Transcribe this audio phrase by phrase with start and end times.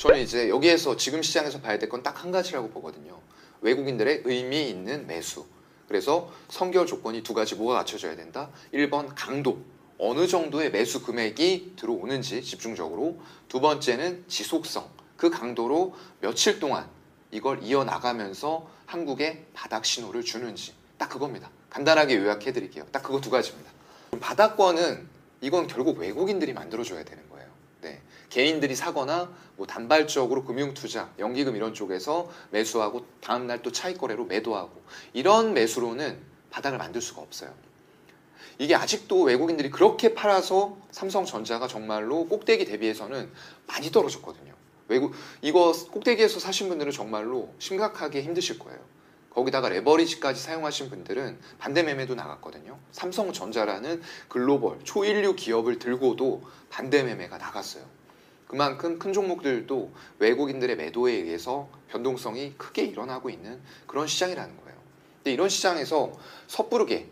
[0.00, 3.20] 저는 이제 여기에서 지금 시장에서 봐야 될 건 딱 한 가지라고 보거든요.
[3.60, 5.44] 외국인들의 의미 있는 매수.
[5.88, 8.48] 그래서 선결 조건이 두 가지 뭐가 갖춰져야 된다?
[8.72, 9.58] 1번 강도.
[9.98, 13.18] 어느 정도의 매수 금액이 들어오는지 집중적으로.
[13.48, 14.88] 두 번째는 지속성.
[15.18, 16.88] 그 강도로 며칠 동안
[17.30, 20.72] 이걸 이어나가면서 한국에 바닥 신호를 주는지.
[20.96, 21.50] 딱 그겁니다.
[21.68, 22.86] 간단하게 요약해 드릴게요.
[22.90, 23.70] 딱 그거 두 가지입니다.
[24.18, 25.06] 바닥권은
[25.42, 27.29] 이건 결국 외국인들이 만들어줘야 되는 거예요.
[28.30, 28.44] 네.
[28.44, 34.24] 개인들이 사거나 뭐 단발적으로 금융 투자, 연기금 이런 쪽에서 매수하고 다음 날 또 차익 거래로
[34.24, 36.18] 매도하고 이런 매수로는
[36.50, 37.52] 바닥을 만들 수가 없어요.
[38.58, 43.30] 이게 아직도 외국인들이 그렇게 팔아서 삼성전자가 정말로 꼭대기 대비해서는
[43.66, 44.54] 많이 떨어졌거든요.
[44.88, 48.78] 외국 이거 꼭대기에서 사신 분들은 정말로 심각하게 힘드실 거예요.
[49.30, 52.78] 거기다가 레버리지까지 사용하신 분들은 반대 매매도 나갔거든요.
[52.92, 57.99] 삼성전자라는 글로벌 초일류 기업을 들고도 반대 매매가 나갔어요.
[58.50, 64.76] 그만큼 큰 종목들도 외국인들의 매도에 의해서 변동성이 크게 일어나고 있는 그런 시장이라는 거예요.
[65.18, 66.10] 근데 이런 시장에서
[66.48, 67.06] 섣부르게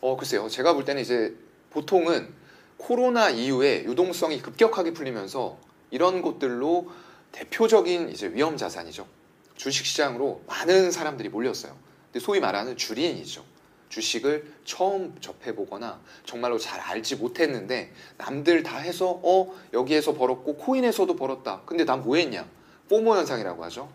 [0.00, 0.48] 어 글쎄요.
[0.48, 1.36] 제가 볼 때는 이제
[1.70, 2.34] 보통은
[2.76, 5.58] 코로나 이후에 유동성이 급격하게 풀리면서
[5.92, 6.90] 이런 곳들로
[7.30, 9.06] 대표적인 이제 위험 자산이죠.
[9.54, 11.76] 주식시장으로 많은 사람들이 몰렸어요.
[12.06, 13.44] 근데 소위 말하는 주린이죠.
[13.90, 21.62] 주식을 처음 접해보거나 정말로 잘 알지 못했는데 남들 다 해서 어 여기에서 벌었고 코인에서도 벌었다.
[21.66, 22.48] 근데 난 뭐 했냐?
[22.88, 23.88] FOMO 현상이라고 하죠.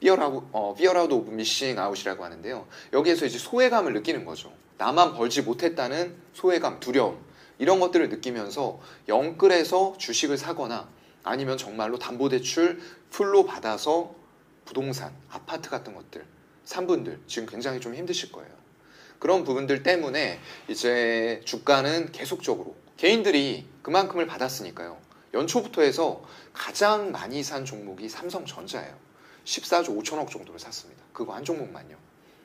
[0.00, 2.66] fear out 어, fear out of missing out이라고 하는데요.
[2.92, 4.52] 여기에서 이제 소외감을 느끼는 거죠.
[4.78, 7.18] 나만 벌지 못했다는 소외감, 두려움
[7.58, 10.88] 이런 것들을 느끼면서 영끌에서 주식을 사거나
[11.22, 14.14] 아니면 정말로 담보대출 풀로 받아서
[14.64, 16.24] 부동산, 아파트 같은 것들
[16.64, 18.59] 산 분들 지금 굉장히 좀 힘드실 거예요.
[19.20, 24.98] 그런 부분들 때문에 이제 주가는 계속적으로 개인들이 그만큼을 받았으니까요.
[25.34, 28.96] 연초부터 해서 가장 많이 산 종목이 삼성전자예요.
[29.44, 31.02] 14조 5천억 정도를 샀습니다.
[31.12, 31.96] 그거 한 종목만요.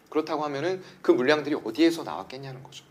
[0.09, 2.83] 그렇다고 하면은 그 물량들이 어디에서 나왔겠냐는 거죠.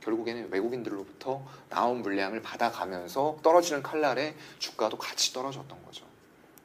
[0.00, 6.04] 결국에는 외국인들로부터 나온 물량을 받아가면서 떨어지는 칼날에 주가도 같이 떨어졌던 거죠.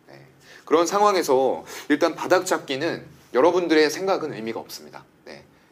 [0.08, 0.26] 네.
[0.66, 5.04] 그런 상황에서 일단 바닥 잡기는 여러분들의 생각은 의미가 없습니다.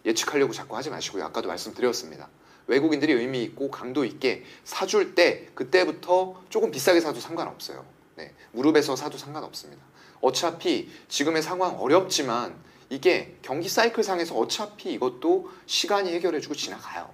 [0.04, 0.10] 네.
[0.10, 1.24] 예측하려고 자꾸 하지 마시고요.
[1.26, 2.30] 아까도 말씀드렸습니다.
[2.68, 7.86] 외국인들이 의미 있고 강도 있게 사줄 때 그때부터 조금 비싸게 사도 상관없어요.
[8.16, 8.34] 네.
[8.52, 9.82] 무릎에서 사도 상관없습니다.
[10.22, 12.56] 어차피 지금의 상황 어렵지만
[12.90, 17.10] 이게 경기 사이클 상에서 어차피 이것도 시간이 해결해주고 지나가요.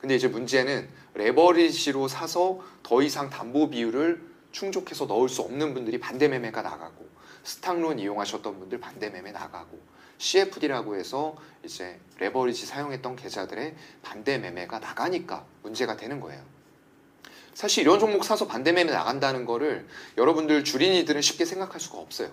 [0.00, 4.22] 근데 이제 문제는 레버리지로 사서 더 이상 담보 비율을
[4.52, 7.08] 충족해서 넣을 수 없는 분들이 반대 매매가 나가고
[7.42, 9.78] 스탁론 이용하셨던 분들 반대 매매 나가고
[10.18, 16.42] CFD라고 해서 이제 레버리지 사용했던 계좌들의 반대 매매가 나가니까 문제가 되는 거예요.
[17.54, 19.86] 사실 이런 종목 사서 반대 매매 나간다는 거를
[20.18, 22.30] 여러분들 주린이들은 쉽게 생각할 수가 없어요.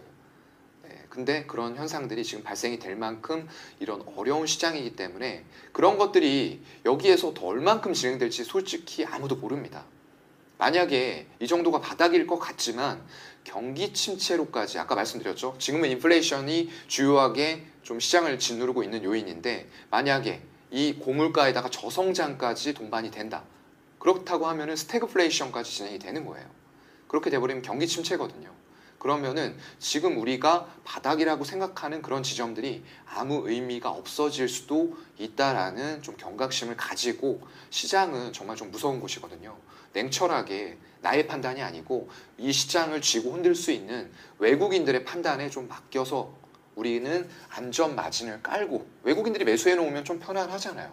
[0.83, 3.47] 네, 근데 그런 현상들이 지금 발생이 될 만큼
[3.79, 9.85] 이런 어려운 시장이기 때문에 그런 것들이 여기에서 더 얼만큼 진행될지 솔직히 아무도 모릅니다.
[10.57, 13.03] 만약에 이 정도가 바닥일 것 같지만
[13.43, 15.55] 경기 침체로까지 아까 말씀드렸죠.
[15.57, 23.43] 지금은 인플레이션이 주요하게 좀 시장을 짓누르고 있는 요인인데 만약에 이 고물가에다가 저성장까지 동반이 된다.
[23.99, 26.47] 그렇다고 하면은 스태그플레이션까지 진행이 되는 거예요.
[27.07, 28.49] 그렇게 돼버리면 경기 침체거든요.
[28.97, 37.41] 그러면은 지금 우리가 바닥이라고 생각하는 그런 지점들이 아무 의미가 없어질 수도 있다라는 좀 경각심을 가지고
[37.71, 39.57] 시장은 정말 좀 무서운 곳이거든요.
[39.93, 46.40] 냉철하게 나의 판단이 아니고 이 시장을 쥐고 흔들 수 있는 외국인들의 판단에 좀 맡겨서
[46.81, 50.91] 우리는 안전 마진을 깔고 외국인들이 매수해 놓으면 좀 편안하잖아요.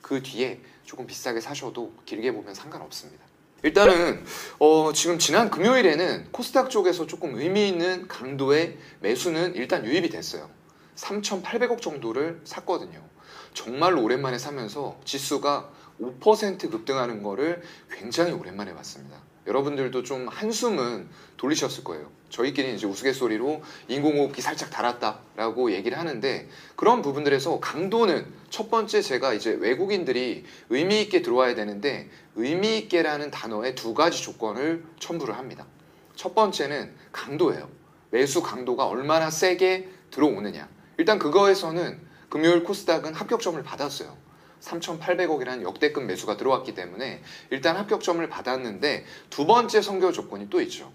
[0.00, 3.26] 그 뒤에 조금 비싸게 사셔도 길게 보면 상관없습니다.
[3.62, 4.24] 일단은
[4.58, 10.48] 어, 지금 지난 금요일에는 코스닥 쪽에서 조금 의미 있는 강도의 매수는 일단 유입이 됐어요.
[10.96, 13.04] 3,800억 정도를 샀거든요.
[13.52, 19.18] 정말로 오랜만에 사면서 지수가 5% 급등하는 거를 굉장히 오랜만에 봤습니다.
[19.46, 22.17] 여러분들도 좀 한숨은 돌리셨을 거예요.
[22.30, 29.50] 저희끼리 이제 우스갯소리로 인공호흡기 살짝 달았다라고 얘기를 하는데 그런 부분들에서 강도는 첫 번째 제가 이제
[29.50, 35.66] 외국인들이 의미 있게 들어와야 되는데 의미 있게라는 단어에 두 가지 조건을 첨부를 합니다.
[36.14, 37.68] 첫 번째는 강도예요.
[38.10, 40.68] 매수 강도가 얼마나 세게 들어오느냐.
[40.96, 44.16] 일단 그거에서는 금요일 코스닥은 합격점을 받았어요.
[44.60, 50.92] 3,800억이라는 역대급 매수가 들어왔기 때문에 일단 합격점을 받았는데 두 번째 선결 조건이 또 있죠.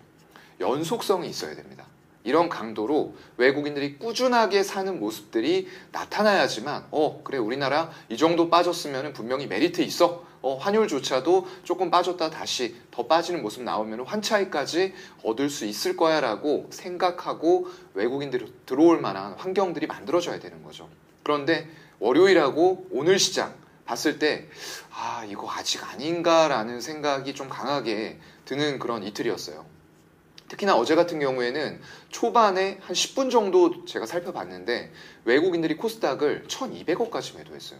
[0.59, 1.85] 연속성이 있어야 됩니다.
[2.23, 9.81] 이런 강도로 외국인들이 꾸준하게 사는 모습들이 나타나야지만 어 그래 우리나라 이 정도 빠졌으면 분명히 메리트
[9.81, 16.67] 있어 어, 환율조차도 조금 빠졌다 다시 더 빠지는 모습 나오면 환차익까지 얻을 수 있을 거야라고
[16.69, 20.89] 생각하고 외국인들이 들어올 만한 환경들이 만들어져야 되는 거죠.
[21.23, 21.69] 그런데
[21.99, 23.55] 월요일하고 오늘 시장
[23.85, 24.47] 봤을 때,
[24.91, 29.65] 아, 이거 아직 아닌가라는 생각이 좀 강하게 드는 그런 이틀이었어요.
[30.53, 34.91] 특히나 어제 같은 경우에는 초반에 한 10분 정도 제가 살펴봤는데
[35.25, 37.79] 외국인들이 코스닥을 1200억까지 매도했어요.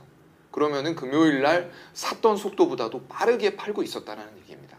[0.51, 4.77] 그러면은 금요일 날 샀던 속도보다도 빠르게 팔고 있었다는 얘기입니다.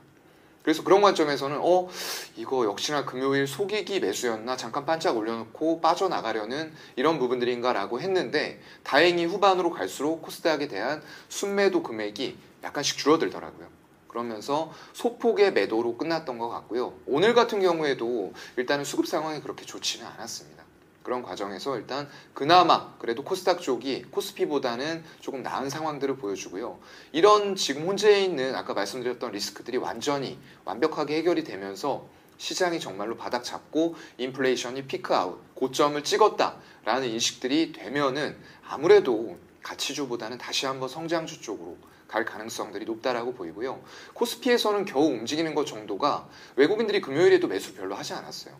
[0.63, 1.89] 그래서 그런 관점에서는 어
[2.37, 10.23] 이거 역시나 금요일 속이기 매수였나 잠깐 반짝 올려놓고 빠져나가려는 이런 부분들인가라고 했는데 다행히 후반으로 갈수록
[10.23, 13.84] 코스닥에 대한 순매도 금액이 약간씩 줄어들더라고요.
[14.15, 16.95] 그러면서 소폭의 매도로 끝났던 것 같고요.
[17.05, 20.63] 오늘 같은 경우에도 일단은 수급 상황이 그렇게 좋지는 않았습니다.
[21.03, 26.79] 그런 과정에서 일단 그나마 그래도 코스닥 쪽이 코스피보다는 조금 나은 상황들을 보여주고요.
[27.11, 32.07] 이런 지금 혼재해 있는 아까 말씀드렸던 리스크들이 완전히 완벽하게 해결이 되면서
[32.39, 38.37] 시장이 정말로 바닥 잡고 인플레이션이 피크아웃, 고점을 찍었다라는 인식들이 되면은
[38.69, 41.77] 아무래도 가치주보다는 다시 한번 성장주 쪽으로
[42.07, 43.83] 갈 가능성들이 높다라고 보이고요.
[44.13, 48.55] 코스피에서는 겨우 움직이는 것 정도가 외국인들이 금요일에도 매수 별로 하지 않았어요.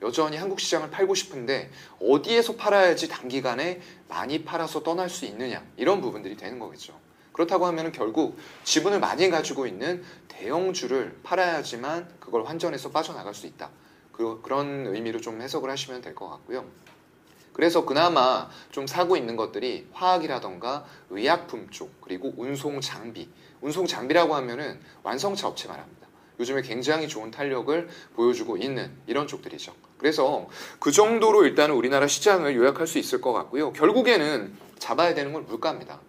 [0.00, 1.70] 여전히 한국 시장을 팔고 싶은데
[2.00, 6.98] 어디에서 팔아야지 단기간에 많이 팔아서 떠날 수 있느냐 이런 부분들이 되는 거겠죠.
[7.32, 13.70] 그렇다고 하면 결국 지분을 많이 가지고 있는 대형주를 팔아야지만 그걸 환전해서 빠져나갈 수 있다.
[14.12, 16.64] 그, 그런 의미로 좀 해석을 하시면 될 것 같고요.
[17.54, 23.28] 그래서 그나마 좀 사고 있는 것들이 화학이라던가 의약품 쪽 그리고 운송 장비
[23.62, 26.06] 운송 장비라고 하면은 완성차 업체 말합니다.
[26.38, 29.72] 요즘에 굉장히 좋은 탄력을 보여주고 있는 이런 쪽들이죠.
[29.98, 30.48] 그래서
[30.80, 33.72] 그 정도로 일단은 우리나라 시장을 요약할 수 있을 것 같고요.
[33.72, 36.00] 결국에는 잡아야 되는 건 물가입니다.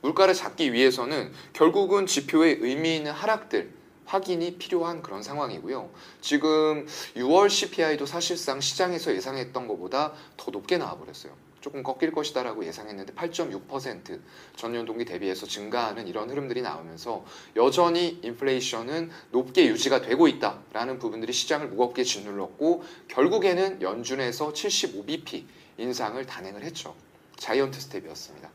[0.00, 3.70] 물가를 잡기 위해서는 결국은 지표의 의미 있는 하락들
[4.06, 5.90] 확인이 필요한 그런 상황이고요.
[6.20, 6.86] 지금
[7.16, 11.32] 6월 CPI도 사실상 시장에서 예상했던 것보다 더 높게 나와버렸어요.
[11.64, 14.20] 조금 꺾일 것이다라고 예상했는데 8.6%
[14.54, 17.24] 전년 동기 대비해서 증가하는 이런 흐름들이 나오면서
[17.56, 25.44] 여전히 인플레이션은 높게 유지가 되고 있다라는 부분들이 시장을 무겁게 짓눌렀고 결국에는 연준에서 75bp
[25.78, 26.94] 인상을 단행을 했죠.
[27.36, 28.50] 자이언트 스텝이었습니다.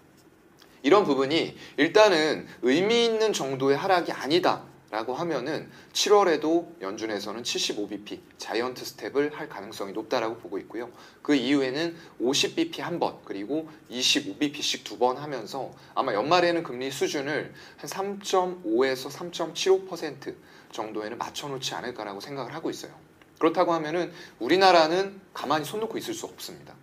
[0.84, 4.69] 이런 부분이 일단은 의미 있는 정도의 하락이 아니다.
[4.92, 10.92] 라고 하면은 7월에도 연준에서는 75bp 자이언트 스텝을 할 가능성이 높다라고 보고 있고요.
[11.22, 17.90] 그 이후에는 50bp 한 번, 그리고 25bp씩 두 번 하면서 아마 연말에는 금리 수준을 한
[17.90, 20.36] 3.5에서 3.75%
[20.72, 22.92] 정도에는 맞춰놓지 않을까라고 생각을 하고 있어요.
[23.38, 26.74] 그렇다고 하면은 우리나라는 가만히 손 놓고 있을 수 없습니다.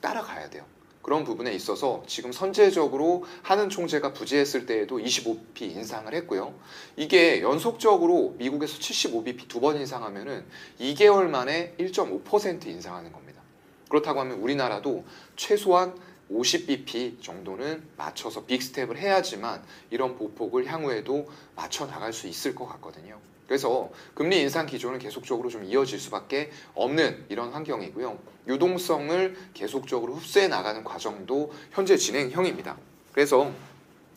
[0.00, 0.64] 따라가야 돼요.
[1.02, 6.54] 그런 부분에 있어서 지금 선제적으로 하는 총재가 부재했을 때에도 25bp 인상을 했고요.
[6.96, 10.44] 이게 연속적으로 미국에서 75bp 두 번 인상하면은
[10.80, 13.40] 2개월 만에 1.5% 인상하는 겁니다.
[13.88, 15.04] 그렇다고 하면 우리나라도
[15.36, 15.94] 최소한
[16.30, 23.18] 50bp 정도는 맞춰서 빅스텝을 해야지만 이런 보폭을 향후에도 맞춰 나갈 수 있을 것 같거든요.
[23.46, 28.18] 그래서 금리 인상 기조는 계속적으로 좀 이어질 수밖에 없는 이런 환경이고요.
[28.48, 32.76] 유동성을 계속적으로 흡수해 나가는 과정도 현재 진행형입니다.
[33.12, 33.52] 그래서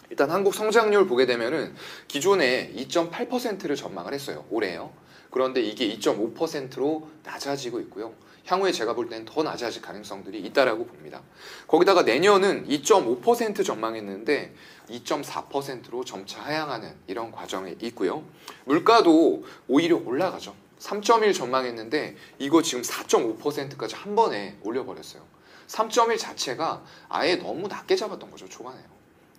[0.10, 1.76] 일단 한국 성장률 보게 되면은
[2.08, 4.46] 기존에 2.8%를 전망을 했어요.
[4.50, 4.92] 올해요.
[5.32, 8.14] 그런데 이게 2.5%로 낮아지고 있고요.
[8.46, 11.22] 향후에 제가 볼 때는 더 낮아질 가능성들이 있다라고 봅니다.
[11.68, 14.54] 거기다가 내년은 2.5% 전망했는데
[14.90, 18.24] 2.4%로 점차 하향하는 이런 과정에 있고요.
[18.66, 20.56] 물가도 오히려 올라가죠.
[20.80, 25.24] 3.1 전망했는데 이거 지금 4.5%까지 한 번에 올려버렸어요.
[25.68, 28.96] 3.1 자체가 아예 너무 낮게 잡았던 거죠, 초반에요.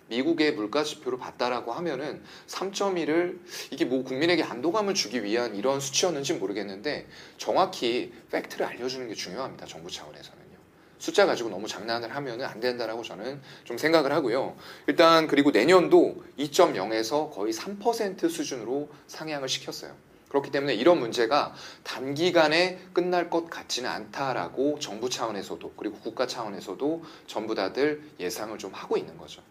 [0.09, 3.39] 미국의 물가 지표로 봤다라고 하면은 3.1을
[3.71, 9.65] 이게 뭐 국민에게 안도감을 주기 위한 이런 수치였는지 모르겠는데 정확히 팩트를 알려주는 게 중요합니다.
[9.65, 10.46] 정부 차원에서는요.
[10.99, 14.55] 숫자 가지고 너무 장난을 하면은 안 된다라고 저는 좀 생각을 하고요.
[14.87, 19.93] 일단 그리고 내년도 2.0에서 거의 3% 수준으로 상향을 시켰어요.
[20.29, 27.55] 그렇기 때문에 이런 문제가 단기간에 끝날 것 같지는 않다라고 정부 차원에서도 그리고 국가 차원에서도 전부
[27.55, 29.41] 다들 예상을 좀 하고 있는 거죠.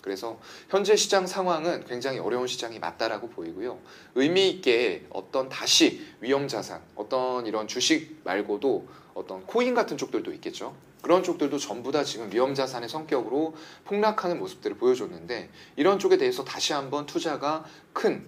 [0.00, 3.78] 그래서 현재 시장 상황은 굉장히 어려운 시장이 맞다라고 보이고요.
[4.16, 10.76] 의미 있게 어떤 다시 위험 자산, 어떤 이런 주식 말고도 어떤 코인 같은 쪽들도 있겠죠.
[11.02, 13.54] 그런 쪽들도 전부 다 지금 위험 자산의 성격으로
[13.84, 18.26] 폭락하는 모습들을 보여줬는데 이런 쪽에 대해서 다시 한번 투자가 큰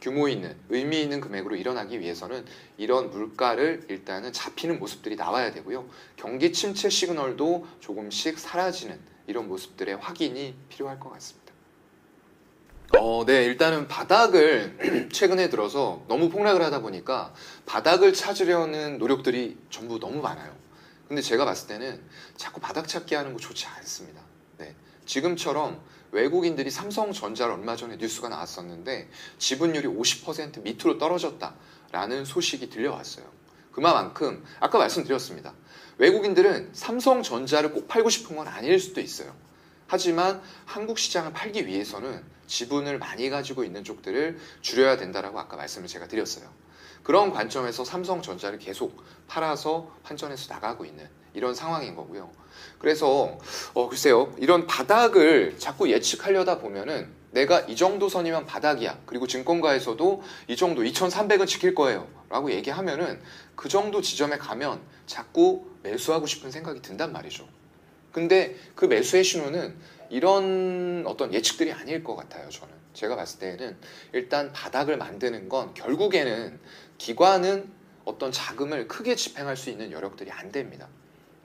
[0.00, 2.44] 규모 있는 의미 있는 금액으로 일어나기 위해서는
[2.78, 5.88] 이런 물가를 일단은 잡히는 모습들이 나와야 되고요.
[6.16, 11.49] 경기 침체 시그널도 조금씩 사라지는 이런 모습들의 확인이 필요할 것 같습니다.
[12.98, 17.32] 어, 네, 일단은 바닥을 최근에 들어서 너무 폭락을 하다 보니까
[17.66, 20.56] 바닥을 찾으려는 노력들이 전부 너무 많아요.
[21.06, 22.00] 근데 제가 봤을 때는
[22.36, 24.20] 자꾸 바닥 찾기 하는 거 좋지 않습니다.
[24.58, 24.74] 네.
[25.06, 25.80] 지금처럼
[26.12, 33.24] 외국인들이 삼성전자를 얼마 전에 뉴스가 나왔었는데 지분율이 50% 밑으로 떨어졌다라는 소식이 들려왔어요.
[33.70, 35.54] 그만큼 아까 말씀드렸습니다.
[35.98, 39.32] 외국인들은 삼성전자를 꼭 팔고 싶은 건 아닐 수도 있어요.
[39.90, 46.06] 하지만 한국 시장을 팔기 위해서는 지분을 많이 가지고 있는 쪽들을 줄여야 된다라고 아까 말씀을 제가
[46.06, 46.48] 드렸어요.
[47.02, 52.30] 그런 관점에서 삼성전자를 계속 팔아서 환전해서 나가고 있는 이런 상황인 거고요.
[52.78, 53.36] 그래서
[53.74, 59.00] 어 글쎄요 이런 바닥을 자꾸 예측하려다 보면은 내가 이 정도 선이면 바닥이야.
[59.06, 62.06] 그리고 증권가에서도 이 정도 2,300은 지킬 거예요.
[62.28, 63.20] 라고 얘기하면은
[63.56, 67.48] 그 정도 지점에 가면 자꾸 매수하고 싶은 생각이 든단 말이죠.
[68.12, 69.74] 근데 그 매수의 신호는
[70.10, 72.74] 이런 어떤 예측들이 아닐 것 같아요, 저는.
[72.92, 73.76] 제가 봤을 때는
[74.12, 76.58] 일단 바닥을 만드는 건 결국에는
[76.98, 77.70] 기관은
[78.04, 80.88] 어떤 자금을 크게 집행할 수 있는 여력들이 안 됩니다.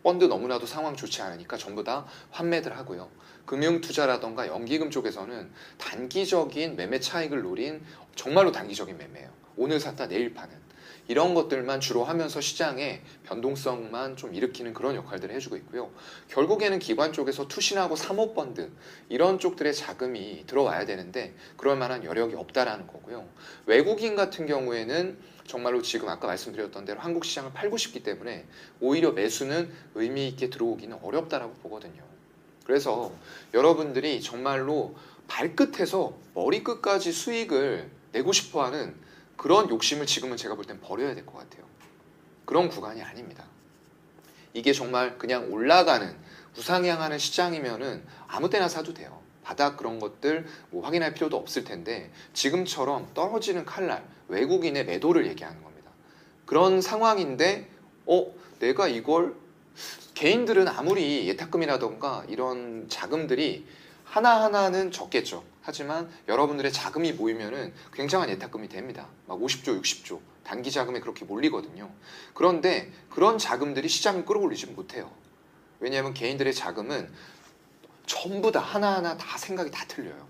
[0.03, 3.09] 펀드 너무나도 상황 좋지 않으니까 전부 다 환매들 하고요.
[3.45, 7.83] 금융 투자라던가 연기금 쪽에서는 단기적인 매매 차익을 노린
[8.15, 9.29] 정말로 단기적인 매매예요.
[9.57, 10.64] 오늘 샀다 내일 파는.
[11.07, 15.91] 이런 것들만 주로 하면서 시장의 변동성만 좀 일으키는 그런 역할들을 해주고 있고요.
[16.29, 18.71] 결국에는 기관 쪽에서 투신하고 사모펀드
[19.09, 23.27] 이런 쪽들의 자금이 들어와야 되는데 그럴 만한 여력이 없다라는 거고요.
[23.65, 28.45] 외국인 같은 경우에는 정말로 지금 아까 말씀드렸던 대로 한국 시장을 팔고 싶기 때문에
[28.79, 32.03] 오히려 매수는 의미 있게 들어오기는 어렵다라고 보거든요.
[32.65, 33.11] 그래서
[33.53, 34.95] 여러분들이 정말로
[35.27, 38.95] 발끝에서 머리끝까지 수익을 내고 싶어 하는
[39.37, 41.65] 그런 욕심을 지금은 제가 볼 땐 버려야 될 것 같아요.
[42.45, 43.43] 그런 구간이 아닙니다.
[44.53, 46.15] 이게 정말 그냥 올라가는
[46.57, 49.21] 우상향하는 시장이면은 아무 때나 사도 돼요.
[49.43, 55.91] 바닥 그런 것들 뭐 확인할 필요도 없을 텐데 지금처럼 떨어지는 칼날 외국인의 매도를 얘기하는 겁니다.
[56.45, 57.69] 그런 상황인데
[58.05, 59.35] 어 내가 이걸
[60.13, 63.67] 개인들은 아무리 예탁금이라던가 이런 자금들이
[64.05, 65.43] 하나하나는 적겠죠.
[65.65, 69.07] 하지만 여러분들의 자금이 모이면은 굉장한 예탁금이 됩니다.
[69.25, 70.21] 막 50조, 60조.
[70.43, 71.91] 단기 자금에 그렇게 몰리거든요.
[72.35, 75.11] 그런데 그런 자금들이 시장을 끌어올리지 못해요.
[75.79, 77.11] 왜냐하면 개인들의 자금은
[78.05, 80.27] 전부 다 하나하나 다 생각이 다 틀려요.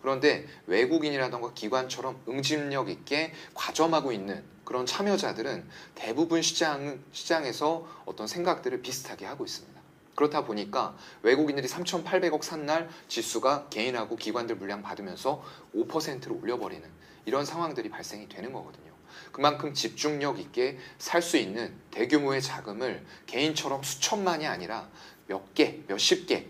[0.00, 9.26] 그런데 외국인이라던가 기관처럼 응집력 있게 과점하고 있는 그런 참여자들은 대부분 시장, 시장에서 어떤 생각들을 비슷하게
[9.26, 9.87] 하고 있습니다.
[10.18, 15.44] 그렇다 보니까 외국인들이 3,800억 산 날 지수가 개인하고 기관들 물량 받으면서
[15.76, 16.82] 5%로 올려버리는
[17.24, 18.92] 이런 상황들이 발생이 되는 거거든요.
[19.30, 24.88] 그만큼 집중력 있게 살 수 있는 대규모의 자금을 개인처럼 수천만이 아니라
[25.28, 26.48] 몇 개, 몇십 개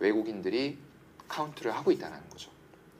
[0.00, 0.78] 외국인들이
[1.28, 2.50] 카운트를 하고 있다는 거죠.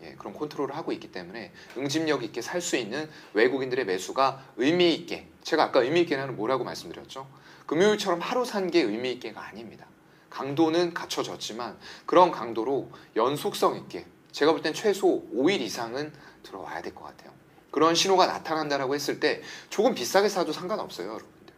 [0.03, 5.27] 예, 그런 컨트롤을 하고 있기 때문에 응집력 있게 살 수 있는 외국인들의 매수가 의미 있게
[5.43, 7.29] 제가 아까 의미 있게는 뭐라고 말씀드렸죠?
[7.67, 9.87] 금요일처럼 하루 산 게 의미 있게가 아닙니다.
[10.35, 16.13] 강도는 갖춰졌지만 그런 강도로 연속성 있게 제가 볼 땐 최소 5일 이상은
[16.43, 17.33] 들어와야 될 것 같아요.
[17.71, 21.55] 그런 신호가 나타난다라고 했을 때 조금 비싸게 사도 상관없어요, 여러분들.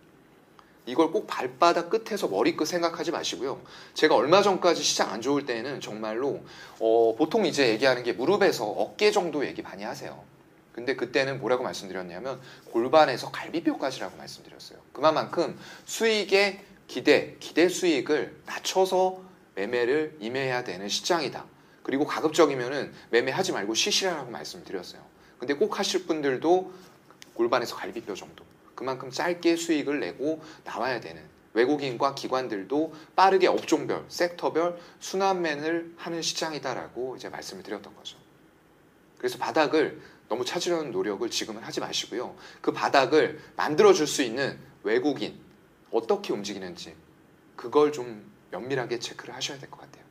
[0.84, 3.62] 이걸 꼭 발바닥 끝에서 머리끝 생각하지 마시고요.
[3.94, 6.40] 제가 얼마 전까지 시장 안 좋을 때는 정말로
[6.78, 10.22] 어, 보통 이제 얘기하는 게 무릎에서 어깨 정도 얘기 많이 하세요.
[10.72, 12.40] 근데 그때는 뭐라고 말씀드렸냐면
[12.70, 14.78] 골반에서 갈비뼈까지라고 말씀드렸어요.
[14.92, 19.22] 그만큼 수익의 기대, 기대 수익을 낮춰서
[19.54, 21.44] 매매를 임해야 되는 시장이다.
[21.82, 25.00] 그리고 가급적이면은 매매하지 말고 쉬시라고 말씀드렸어요.
[25.38, 26.72] 근데 꼭 하실 분들도
[27.34, 28.44] 골반에서 갈비뼈 정도.
[28.74, 31.22] 그만큼 짧게 수익을 내고 나와야 되는
[31.54, 38.18] 외국인과 기관들도 빠르게 업종별, 섹터별 순환맨을 하는 시장이다라고 이제 말씀을 드렸던 거죠.
[39.16, 42.36] 그래서 바닥을 너무 찾으려는 노력을 지금은 하지 마시고요.
[42.60, 45.38] 그 바닥을 만들어줄 수 있는 외국인,
[45.90, 46.94] 어떻게 움직이는지
[47.56, 50.04] 그걸 좀 면밀하게 체크를 하셔야 될 것 같아요.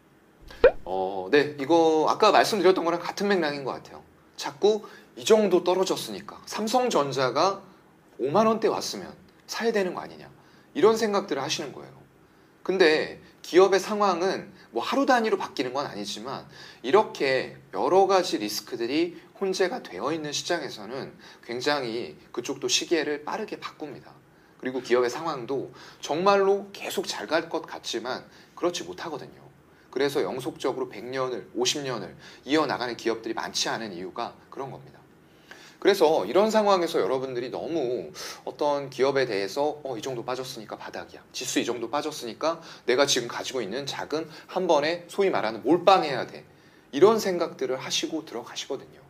[0.83, 4.03] 어, 네, 이거 아까 말씀드렸던 거랑 같은 맥락인 것 같아요.
[4.37, 4.83] 자꾸
[5.15, 7.61] 이 정도 떨어졌으니까 삼성전자가
[8.19, 9.13] 5만 원대 왔으면
[9.47, 10.29] 사야 되는 거 아니냐
[10.73, 11.93] 이런 생각들을 하시는 거예요.
[12.63, 16.45] 근데 기업의 상황은 뭐 하루 단위로 바뀌는 건 아니지만
[16.81, 21.13] 이렇게 여러 가지 리스크들이 혼재가 되어 있는 시장에서는
[21.43, 24.13] 굉장히 그쪽도 시계를 빠르게 바꿉니다.
[24.59, 25.71] 그리고 기업의 상황도
[26.01, 28.23] 정말로 계속 잘 갈 것 같지만
[28.55, 29.45] 그렇지 못하거든요.
[29.91, 34.99] 그래서 영속적으로 100년을, 50년을 이어나가는 기업들이 많지 않은 이유가 그런 겁니다.
[35.79, 38.11] 그래서 이런 상황에서 여러분들이 너무
[38.43, 41.23] 어떤 기업에 대해서 어, 이 정도 빠졌으니까 바닥이야.
[41.31, 46.43] 지수 이 정도 빠졌으니까 내가 지금 가지고 있는 자금 한 번에 소위 말하는 몰빵해야 돼.
[46.91, 49.04] 이런 생각들을 하시고 들어가시거든요.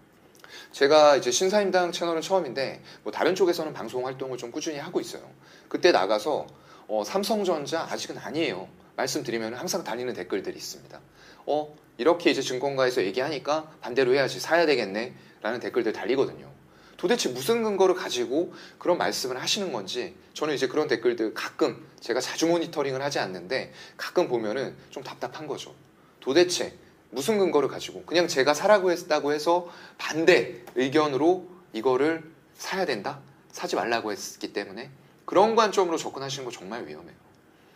[0.71, 5.29] 제가 이제 신사임당 채널은 처음인데 뭐 다른 쪽에서는 방송 활동을 좀 꾸준히 하고 있어요.
[5.67, 6.47] 그때 나가서
[6.87, 8.67] 어, 삼성전자 아직은 아니에요.
[8.95, 10.99] 말씀드리면 항상 달리는 댓글들이 있습니다.
[11.47, 16.49] 어 이렇게 이제 증권가에서 얘기하니까 반대로 해야지 사야 되겠네 라는 댓글들 달리거든요.
[16.97, 22.47] 도대체 무슨 근거를 가지고 그런 말씀을 하시는 건지 저는 이제 그런 댓글들 가끔 제가 자주
[22.47, 25.73] 모니터링을 하지 않는데 가끔 보면은 좀 답답한 거죠.
[26.19, 26.73] 도대체
[27.15, 33.21] 무슨 근거를 가지고 그냥 제가 사라고 했다고 해서 반대 의견으로 이거를 사야 된다?
[33.53, 34.91] 사지 말라고 했기 때문에
[35.23, 37.15] 그런 관점으로 접근하시는 거 정말 위험해요.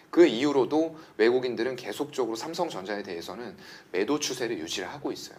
[0.10, 3.56] 그 이후로도 외국인들은 계속적으로 삼성전자에 대해서는
[3.94, 5.38] 매도 추세를 유지를 하고 있어요.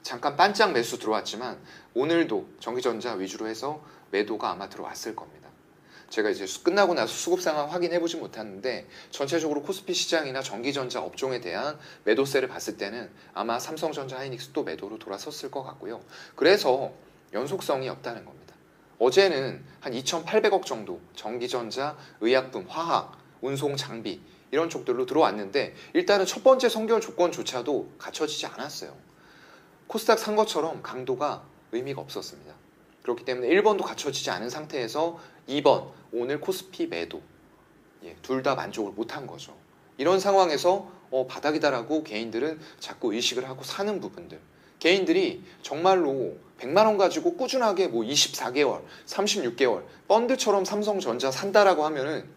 [0.00, 1.58] 잠깐 반짝 매수 들어왔지만
[1.92, 5.50] 오늘도 전기전자 위주로 해서 매도가 아마 들어왔을 겁니다.
[6.14, 11.76] 제가 이제 끝나고 나서 수급 상황 확인해 보지 못했는데 전체적으로 코스피 시장이나 전기전자 업종에 대한
[12.04, 16.00] 매도세를 봤을 때는 아마 삼성전자 하이닉스 또 매도로 돌아섰을 것 같고요.
[16.36, 16.92] 그래서
[17.32, 18.54] 연속성이 없다는 겁니다.
[19.00, 24.20] 어제는 한 2,800억 정도 전기전자, 의약품, 화학, 운송 장비
[24.52, 28.96] 이런 쪽들로 들어왔는데 일단은 첫 번째 성결 조건조차도 갖춰지지 않았어요.
[29.88, 31.42] 코스닥 산 것처럼 강도가
[31.72, 32.54] 의미가 없었습니다.
[33.02, 35.18] 그렇기 때문에 1번도 갖춰지지 않은 상태에서
[35.48, 37.22] 2번 오늘 코스피 매도
[38.04, 39.56] 예, 둘 다 만족을 못한 거죠.
[39.96, 44.40] 이런 상황에서 어, 바닥이다라고 개인들은 자꾸 의식을 하고 사는 부분들
[44.78, 52.28] 개인들이 정말로 100만 원 가지고 꾸준하게 뭐 24개월, 36개월 펀드처럼 삼성전자 산다라고 하면은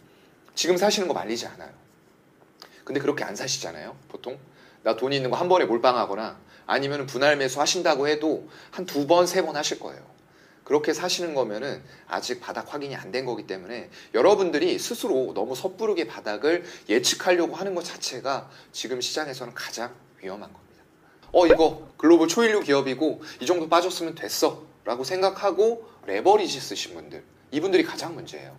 [0.55, 1.71] 지금 사시는 거 말리지 않아요.
[2.83, 4.39] 근데 그렇게 안 사시잖아요, 보통.
[4.83, 9.27] 나 돈 있는 거 한 번에 몰빵하거나 아니면 분할 매수 하신다고 해도 한 두 번,
[9.27, 10.01] 세 번 하실 거예요.
[10.67, 16.65] 그렇게 사시는 거면은 아직 바닥 확인이 안 된 거기 때문에 여러분들이 스스로 너무 섣부르게 바닥을
[16.89, 20.83] 예측하려고 하는 것 자체가 지금 시장에서는 가장 위험한 겁니다.
[21.31, 24.65] 어, 이거 글로벌 초일류 기업이고 이 정도 빠졌으면 됐어.
[24.83, 27.23] 라고 생각하고 레버리지 쓰신 분들.
[27.51, 28.57] 이분들이 가장 문제예요.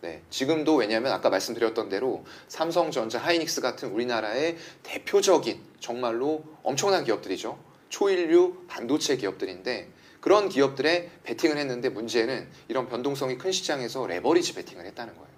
[0.00, 7.58] 네, 지금도 왜냐하면 아까 말씀드렸던 대로 삼성전자, 하이닉스 같은 우리나라의 대표적인 정말로 엄청난 기업들이죠.
[7.90, 9.90] 초일류 반도체 기업들인데
[10.22, 15.32] 그런 기업들에 베팅을 했는데 문제는 이런 변동성이 큰 시장에서 레버리지 베팅을 했다는 거예요.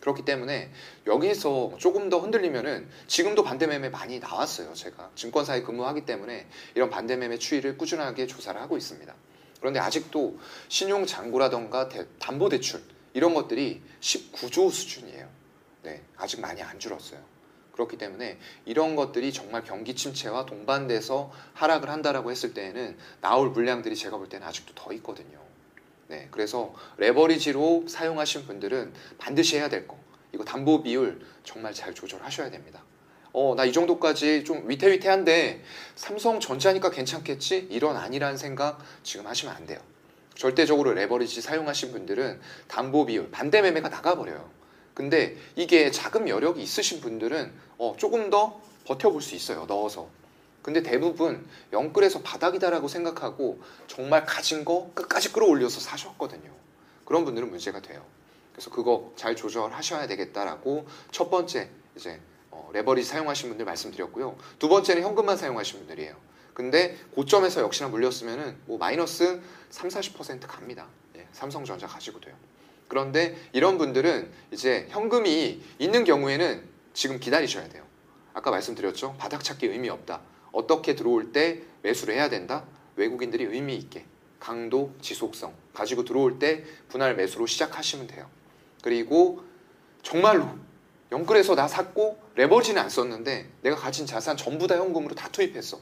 [0.00, 0.70] 그렇기 때문에
[1.06, 4.74] 여기에서 조금 더 흔들리면은 지금도 반대 매매 많이 나왔어요.
[4.74, 9.12] 제가 증권사에 근무하기 때문에 이런 반대 매매 추이를 꾸준하게 조사를 하고 있습니다.
[9.58, 12.82] 그런데 아직도 신용장구라던가 담보 대출
[13.14, 15.28] 이런 것들이 19조 수준이에요.
[15.82, 17.35] 네, 아직 많이 안 줄었어요.
[17.76, 24.16] 그렇기 때문에 이런 것들이 정말 경기 침체와 동반돼서 하락을 한다라고 했을 때에는 나올 물량들이 제가
[24.16, 25.38] 볼 때는 아직도 더 있거든요.
[26.08, 29.96] 네, 그래서 레버리지로 사용하신 분들은 반드시 해야 될 거.
[30.32, 32.82] 이거 담보 비율 정말 잘 조절하셔야 됩니다.
[33.32, 35.62] 어, 나 이 정도까지 좀 위태위태한데
[35.94, 37.68] 삼성 전자니까 괜찮겠지?
[37.70, 39.78] 이런 아니라는 생각 지금 하시면 안 돼요.
[40.34, 44.48] 절대적으로 레버리지 사용하신 분들은 담보 비율, 반대 매매가 나가버려요.
[44.96, 49.66] 근데 이게 자금 여력이 있으신 분들은 어, 조금 더 버텨볼 수 있어요.
[49.66, 50.08] 넣어서.
[50.62, 56.50] 근데 대부분 영끌에서 바닥이다라고 생각하고 정말 가진 거 끝까지 끌어올려서 사셨거든요.
[57.04, 58.02] 그런 분들은 문제가 돼요.
[58.52, 62.18] 그래서 그거 잘 조절하셔야 되겠다라고 첫 번째 이제
[62.50, 64.38] 어, 레버리지 사용하신 분들 말씀드렸고요.
[64.58, 66.16] 두 번째는 현금만 사용하신 분들이에요.
[66.54, 70.86] 근데 고점에서 역시나 물렸으면은 뭐 마이너스 3, 40% 갑니다.
[71.16, 72.34] 예, 삼성전자 가지고 돼요.
[72.88, 76.62] 그런데 이런 분들은 이제 현금이 있는 경우에는
[76.94, 77.84] 지금 기다리셔야 돼요.
[78.32, 79.16] 아까 말씀드렸죠.
[79.18, 80.20] 바닥 찾기 의미 없다.
[80.52, 82.64] 어떻게 들어올 때 매수를 해야 된다.
[82.96, 84.04] 외국인들이 의미 있게
[84.38, 88.28] 강도, 지속성 가지고 들어올 때 분할 매수로 시작하시면 돼요.
[88.82, 89.42] 그리고
[90.02, 90.48] 정말로
[91.12, 95.78] 영끌에서 나 샀고 레버지는 안 썼는데 내가 가진 자산 전부 다 현금으로 다 투입했어.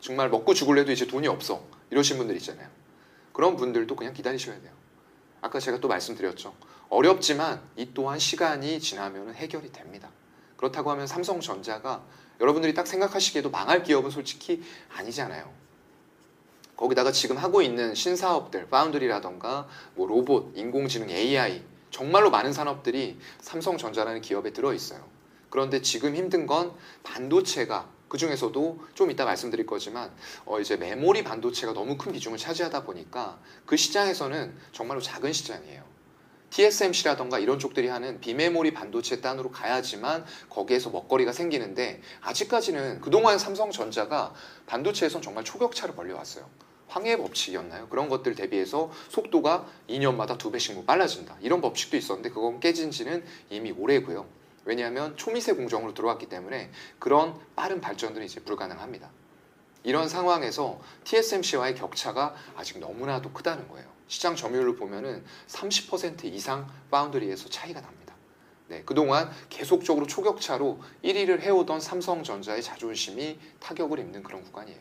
[0.00, 1.64] 정말 먹고 죽을래도 이제 돈이 없어.
[1.90, 2.68] 이러신 분들 있잖아요.
[3.32, 4.72] 그런 분들도 그냥 기다리셔야 돼요.
[5.42, 6.54] 아까 제가 또 말씀드렸죠.
[6.88, 10.08] 어렵지만 이 또한 시간이 지나면 해결이 됩니다.
[10.56, 12.02] 그렇다고 하면 삼성전자가
[12.40, 14.62] 여러분들이 딱 생각하시기에도 망할 기업은 솔직히
[14.96, 15.52] 아니잖아요.
[16.76, 24.52] 거기다가 지금 하고 있는 신사업들, 파운드리라던가 뭐 로봇, 인공지능, AI 정말로 많은 산업들이 삼성전자라는 기업에
[24.52, 25.04] 들어 있어요.
[25.50, 31.72] 그런데 지금 힘든 건 반도체가 그 중에서도 좀 이따 말씀드릴 거지만 어 이제 메모리 반도체가
[31.72, 35.82] 너무 큰 비중을 차지하다 보니까 그 시장에서는 정말로 작은 시장이에요.
[36.50, 44.34] TSMC라던가 이런 쪽들이 하는 비메모리 반도체 단으로 가야지만 거기에서 먹거리가 생기는데 아직까지는 그동안 삼성전자가
[44.66, 46.46] 반도체에선 정말 초격차를 벌려왔어요.
[46.88, 47.88] 황해 법칙이었나요?
[47.88, 51.38] 그런 것들 대비해서 속도가 2년마다 두 배씩 뭐 빨라진다.
[51.40, 54.41] 이런 법칙도 있었는데 그건 깨진 지는 이미 오래고요.
[54.64, 59.10] 왜냐하면 초미세 공정으로 들어왔기 때문에 그런 빠른 발전들이 이제 불가능합니다.
[59.84, 63.90] 이런 상황에서 TSMC와의 격차가 아직 너무나도 크다는 거예요.
[64.06, 68.14] 시장 점유율을 보면은 30% 이상 파운드리에서 차이가 납니다.
[68.68, 74.80] 네, 그동안 계속적으로 초격차로 1위를 해오던 삼성전자의 자존심이 타격을 입는 그런 구간이에요.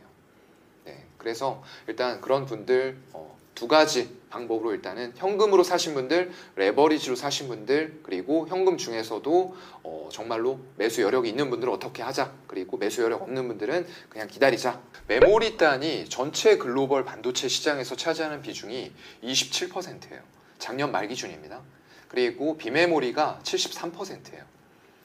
[0.85, 7.47] 네, 그래서 일단 그런 분들 어, 두 가지 방법으로 일단은 현금으로 사신 분들, 레버리지로 사신
[7.47, 12.33] 분들, 그리고 현금 중에서도 어, 정말로 매수 여력이 있는 분들은 어떻게 하자.
[12.47, 14.81] 그리고 매수 여력 없는 분들은 그냥 기다리자.
[15.07, 20.21] 메모리 단이 전체 글로벌 반도체 시장에서 차지하는 비중이 27%예요.
[20.57, 21.61] 작년 말 기준입니다.
[22.07, 24.43] 그리고 비메모리가 73%예요.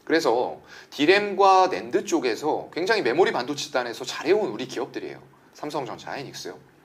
[0.04, 5.20] 그래서 DRAM과 NAND 쪽에서 굉장히 메모리 반도체 단에서 잘해온 우리 기업들이에요.
[5.52, 6.75] 삼성전자, 하이닉스요.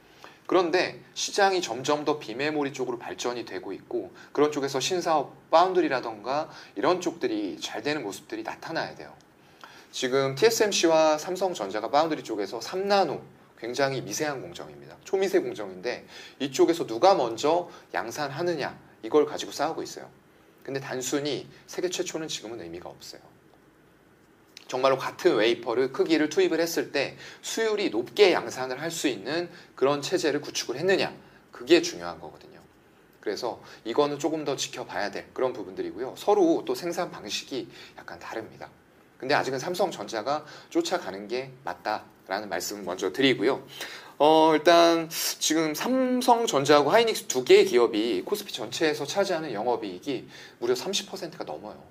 [0.51, 7.57] 그런데 시장이 점점 더 비메모리 쪽으로 발전이 되고 있고 그런 쪽에서 신사업 foundry라던가 이런 쪽들이
[7.61, 9.15] 잘 되는 모습들이 나타나야 돼요.
[9.91, 13.21] 지금 TSMC와 삼성전자가 파운드리 쪽에서 3나노
[13.59, 14.97] 굉장히 미세한 공정입니다.
[15.05, 16.05] 초미세 공정인데
[16.39, 20.09] 이쪽에서 누가 먼저 양산하느냐 이걸 가지고 싸우고 있어요.
[20.63, 23.21] 근데 단순히 세계 최초는 지금은 의미가 없어요.
[24.71, 30.39] 정말로 같은 웨이퍼를 크기를 투입을 했을 때 수율이 높게 양산을 할 수 있는 그런 체제를
[30.39, 31.13] 구축을 했느냐
[31.51, 32.61] 그게 중요한 거거든요.
[33.19, 36.15] 그래서 이거는 조금 더 지켜봐야 될 그런 부분들이고요.
[36.17, 38.69] 서로 또 생산 방식이 약간 다릅니다.
[39.17, 43.67] 근데 아직은 삼성전자가 쫓아가는 게 맞다라는 말씀을 먼저 드리고요.
[44.19, 50.29] 어, 일단 지금 삼성전자하고 하이닉스 두 개의 기업이 코스피 전체에서 차지하는 영업이익이
[50.59, 51.83] 무려 30%가 넘어요.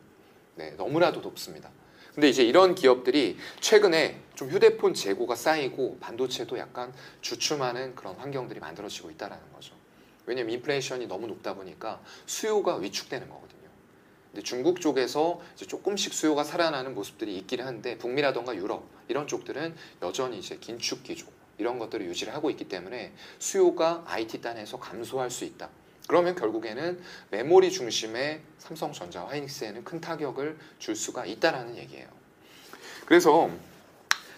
[0.54, 1.70] 네, 너무나도 높습니다.
[2.14, 9.10] 근데 이제 이런 기업들이 최근에 좀 휴대폰 재고가 쌓이고 반도체도 약간 주춤하는 그런 환경들이 만들어지고
[9.10, 9.74] 있다는 거죠.
[10.26, 13.60] 왜냐면 인플레이션이 너무 높다 보니까 수요가 위축되는 거거든요.
[14.30, 20.38] 근데 중국 쪽에서 이제 조금씩 수요가 살아나는 모습들이 있긴 한데 북미라던가 유럽 이런 쪽들은 여전히
[20.38, 21.26] 이제 긴축 기조
[21.58, 25.68] 이런 것들을 유지를 하고 있기 때문에 수요가 IT 단에서 감소할 수 있다.
[26.10, 32.08] 그러면 결국에는 메모리 중심의 삼성전자와 하이닉스에는 큰 타격을 줄 수가 있다라는 얘기예요.
[33.06, 33.48] 그래서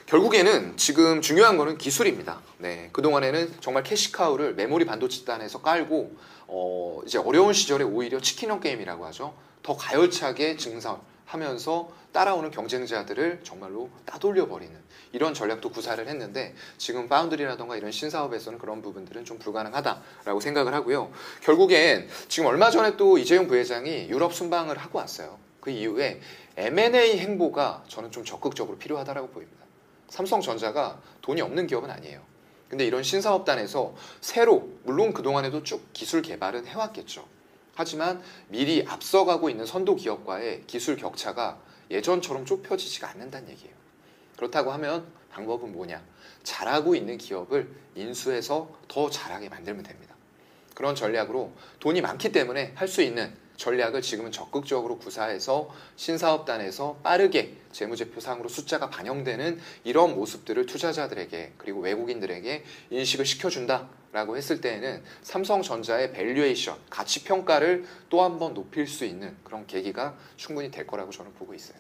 [0.05, 2.43] 결국에는 지금 중요한 거는 기술입니다.
[2.59, 6.15] 네, 그동안에는 정말 캐시카우를 메모리 반도체 단에서 깔고
[6.49, 9.35] 어, 이제 어려운 시절에 오히려 치킨형 게임이라고 하죠.
[9.63, 10.99] 더 가열차게 증설
[11.33, 14.75] 하면서 따라오는 경쟁자들을 정말로 따돌려 버리는
[15.13, 21.11] 이런 전략도 구사를 했는데 지금 파운드리라던가 이런 신사업에서는 그런 부분들은 좀 불가능하다라고 생각을 하고요.
[21.43, 25.39] 결국엔 지금 얼마 전에 또 이재용 부회장이 유럽 순방을 하고 왔어요.
[25.61, 26.21] 그 이후에
[26.57, 29.63] M&A 행보가 저는 좀 적극적으로 필요하다라고 보입니다.
[30.09, 32.21] 삼성전자가 돈이 없는 기업은 아니에요.
[32.69, 37.27] 근데 이런 신사업단에서 새로 물론 그동안에도 쭉 기술 개발은 해왔겠죠.
[37.75, 41.59] 하지만 미리 앞서가고 있는 선도 기업과의 기술 격차가
[41.91, 43.75] 예전처럼 좁혀지지가 않는다는 얘기예요.
[44.37, 46.03] 그렇다고 하면 방법은 뭐냐?
[46.43, 50.15] 잘하고 있는 기업을 인수해서 더 잘하게 만들면 됩니다.
[50.75, 58.49] 그런 전략으로 돈이 많기 때문에 할 수 있는 전략을 지금은 적극적으로 구사해서 신사업단에서 빠르게 재무제표상으로
[58.49, 67.23] 숫자가 반영되는 이런 모습들을 투자자들에게 그리고 외국인들에게 인식을 시켜준다 라고 했을 때에는 삼성전자의 valuation, 가치
[67.25, 71.79] 평가를 또 한 번 높일 수 있는 그런 계기가 충분히 될 거라고 저는 보고 있어요.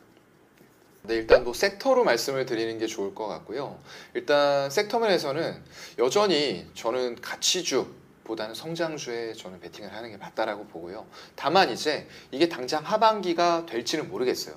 [1.02, 3.78] 네, 일단 뭐 섹터로 말씀을 드리는 게 좋을 것 같고요.
[4.14, 5.62] 일단 섹터 면에서는
[5.98, 8.01] 여전히 저는 가치주
[8.32, 11.06] 보다는 성장주에 저는 베팅을 하는 게 맞다라고 보고요.
[11.36, 14.54] 다만 이제 이게 당장 하반기가 될지는 모르겠어요.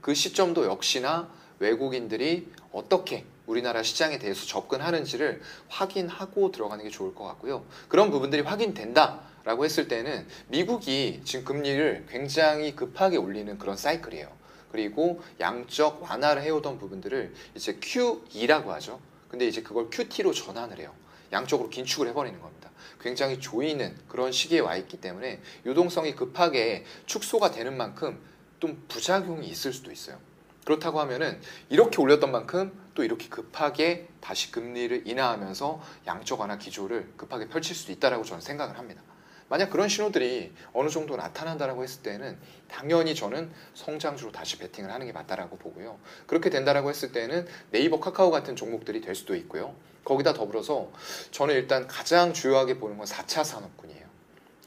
[0.00, 7.64] 그 시점도 역시나 외국인들이 어떻게 우리나라 시장에 대해서 접근하는지를 확인하고 들어가는 게 좋을 것 같고요.
[7.88, 9.20] 그런 부분들이 확인된다.
[9.44, 14.26] 라고 했을 때는 미국이 지금 금리를 굉장히 급하게 올리는 그런 사이클이에요.
[14.72, 19.00] 그리고 양적 완화를 해오던 부분들을 이제 Q2라고 하죠.
[19.28, 20.94] 근데 이제 그걸 QT로 전환을 해요.
[21.34, 22.70] 양쪽으로 긴축을 해버리는 겁니다.
[23.00, 28.18] 굉장히 조이는 그런 시기에 와 있기 때문에 유동성이 급하게 축소가 되는 만큼
[28.60, 30.18] 좀 부작용이 있을 수도 있어요.
[30.64, 37.48] 그렇다고 하면은 이렇게 올렸던 만큼 또 이렇게 급하게 다시 금리를 인하하면서 양적 완화 기조를 급하게
[37.48, 39.02] 펼칠 수도 있다라고 저는 생각을 합니다.
[39.50, 45.12] 만약 그런 신호들이 어느 정도 나타난다라고 했을 때는 당연히 저는 성장주로 다시 베팅을 하는 게
[45.12, 45.98] 맞다라고 보고요.
[46.26, 49.76] 그렇게 된다라고 했을 때는 네이버 카카오 같은 종목들이 될 수도 있고요.
[50.04, 50.90] 거기다 더불어서
[51.30, 54.04] 저는 일단 가장 주요하게 보는 건 4차 산업군이에요.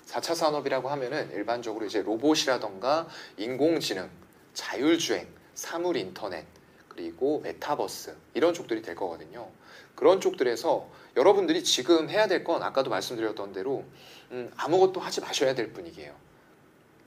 [0.07, 4.09] 4차 산업이라고 하면은 일반적으로 이제 로봇이라던가 인공지능,
[4.53, 6.45] 자율주행, 사물 인터넷,
[6.87, 9.49] 그리고 메타버스 이런 쪽들이 될 거거든요.
[9.95, 13.83] 그런 쪽들에서 여러분들이 지금 해야 될 건 아까도 말씀드렸던 대로
[14.31, 16.15] 음, 아무것도 하지 마셔야 될 분위기예요.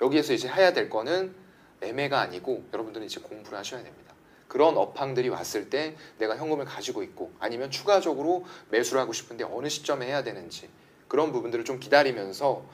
[0.02, 1.34] 여기에서 이제 해야 될 거는
[1.80, 4.09] 매매가 아니고 여러분들은 이제 공부를 하셔야 됩니다.
[4.50, 10.06] 그런 업황들이 왔을 때 내가 현금을 가지고 있고 아니면 추가적으로 매수를 하고 싶은데 어느 시점에
[10.06, 10.68] 해야 되는지
[11.06, 12.64] 그런 부분들을 좀 기다리면서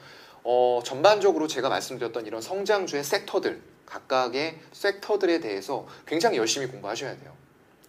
[0.43, 7.35] 어, 전반적으로 제가 말씀드렸던 이런 성장주의 섹터들 각각의 섹터들에 대해서 굉장히 열심히 공부하셔야 돼요.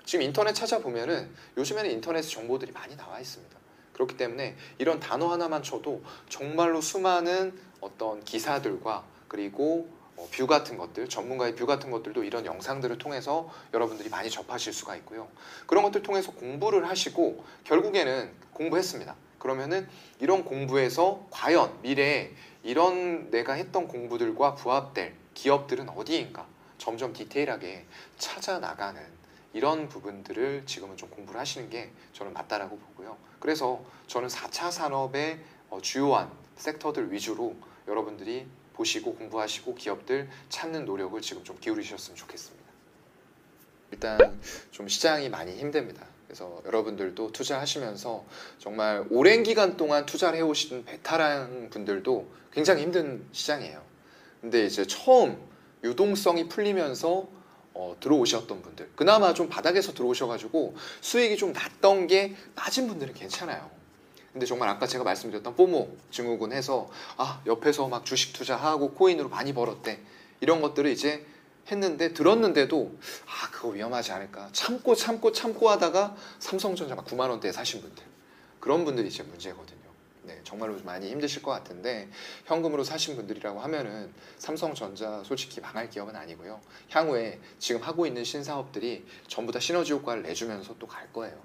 [0.04, 3.56] 지금 인터넷 찾아보면은 요즘에는 인터넷에 정보들이 많이 나와 있습니다.
[3.94, 9.88] 그렇기 때문에 이런 단어 하나만 쳐도 정말로 수많은 어떤 기사들과 그리고
[10.18, 14.96] 어, view 같은 것들, 전문가의 view 같은 것들도 이런 영상들을 통해서 여러분들이 많이 접하실 수가
[14.96, 15.28] 있고요.
[15.66, 19.14] 그런 것들 통해서 공부를 하시고 결국에는 공부했습니다.
[19.38, 22.32] 그러면은 이런 공부에서 과연 미래에
[22.64, 27.86] 이런 내가 했던 공부들과 부합될 기업들은 어디인가 점점 디테일하게
[28.18, 29.00] 찾아 나가는
[29.52, 33.16] 이런 부분들을 지금은 좀 공부를 하시는 게 저는 맞다라고 보고요.
[33.38, 35.38] 그래서 저는 4차 산업의
[35.70, 37.54] 어, 주요한 섹터들 위주로
[37.86, 38.46] 여러분들이
[38.78, 42.64] 보시고 공부하시고 기업들 찾는 노력을 지금 좀 기울이셨으면 좋겠습니다.
[43.90, 46.06] 일단 좀 시장이 많이 힘듭니다.
[46.26, 48.24] 그래서 여러분들도 투자하시면서
[48.58, 53.82] 정말 오랜 기간 동안 투자를 해오신 베테랑 분들도 굉장히 힘든 시장이에요.
[54.40, 55.42] 근데 이제 처음
[55.82, 57.26] 유동성이 풀리면서
[57.74, 63.77] 어, 들어오셨던 분들, 그나마 좀 바닥에서 들어오셔가지고 수익이 좀 났던 게 빠진 분들은 괜찮아요.
[64.32, 69.52] 근데 정말 아까 제가 말씀드렸던 포모 증후군 해서 아 옆에서 막 주식 투자하고 코인으로 많이
[69.52, 70.00] 벌었대
[70.40, 71.24] 이런 것들을 이제
[71.70, 77.80] 했는데 들었는데도 아 그거 위험하지 않을까 참고 참고 참고 하다가 삼성전자 막 9만 원대에 사신
[77.80, 78.04] 분들
[78.60, 79.78] 그런 분들이 이제 문제거든요.
[80.24, 82.08] 네 정말로 많이 힘드실 것 같은데
[82.46, 86.60] 현금으로 사신 분들이라고 하면은 삼성전자 솔직히 망할 기업은 아니고요.
[86.90, 91.38] 향후에 지금 하고 있는 신사업들이 전부 다 시너지 효과를 내주면서 또 갈 거예요.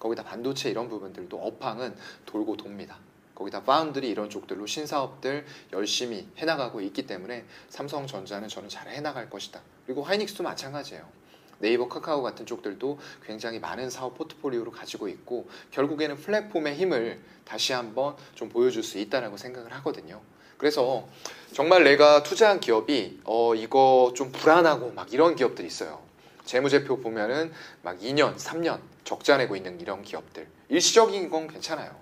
[0.00, 1.94] 거기다 반도체 이런 부분들도 업황은
[2.26, 2.98] 돌고 돕니다.
[3.36, 9.60] 거기다 파운드리 이런 쪽들로 신사업들 열심히 해나가고 있기 때문에 삼성전자는 저는 잘 해나갈 것이다.
[9.86, 11.20] 그리고 하이닉스도 마찬가지예요.
[11.58, 18.16] 네이버 카카오 같은 쪽들도 굉장히 많은 사업 포트폴리오를 가지고 있고 결국에는 플랫폼의 힘을 다시 한번
[18.34, 20.20] 좀 보여줄 수 있다라고 생각을 하거든요.
[20.56, 21.06] 그래서
[21.52, 26.09] 정말 내가 투자한 기업이 어 이거 좀 불안하고 막 이런 기업들이 있어요.
[26.50, 30.48] 재무제표 보면은 막 2년, 3년 적자 내고 있는 이런 기업들.
[30.68, 31.94] 일시적인 건 괜찮아요.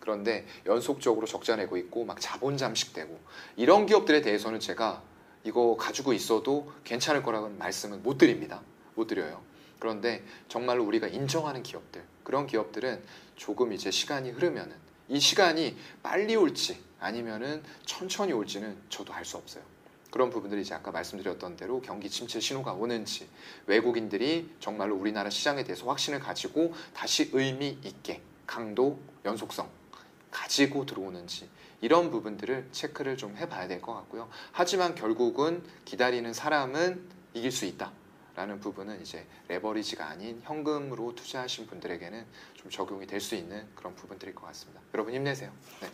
[0.00, 3.20] 그런데 연속적으로 적자 내고 있고 막 자본 잠식되고
[3.56, 5.02] 이런 기업들에 대해서는 제가
[5.44, 8.62] 이거 가지고 있어도 괜찮을 거라고는 말씀은 못 드립니다.
[8.94, 9.42] 못 드려요.
[9.78, 13.02] 그런데 정말로 우리가 인정하는 기업들, 그런 기업들은
[13.36, 14.74] 조금 이제 시간이 흐르면은
[15.08, 19.75] 이 시간이 빨리 올지 아니면은 천천히 올지는 저도 알 수 없어요.
[20.16, 23.28] 그런 부분들이 이제 아까 말씀드렸던 대로 경기 침체 신호가 오는지
[23.66, 29.68] 외국인들이 정말로 우리나라 시장에 대해서 확신을 가지고 다시 의미 있게 강도, 연속성
[30.30, 31.50] 가지고 들어오는지
[31.82, 34.30] 이런 부분들을 체크를 좀 해봐야 될 것 같고요.
[34.52, 37.92] 하지만 결국은 기다리는 사람은 이길 수 있다.
[38.34, 42.24] 라는 부분은 이제 레버리지가 아닌 현금으로 투자하신 분들에게는
[42.54, 44.80] 좀 적용이 될 수 있는 그런 부분들일 것 같습니다.
[44.94, 45.52] 여러분 힘내세요.
[45.82, 45.90] 네.